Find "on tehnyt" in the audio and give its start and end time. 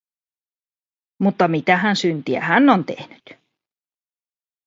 2.69-3.23